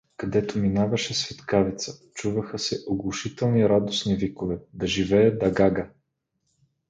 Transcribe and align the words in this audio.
Където 0.17 0.59
минаваше 0.59 1.13
„Светкавица“, 1.13 1.93
чуваха 2.13 2.59
се 2.59 2.83
оглушителни 2.87 3.69
радостни 3.69 4.15
викове:— 4.15 4.57
Да 4.73 4.87
живее 4.87 5.31
Дагага! 5.37 5.89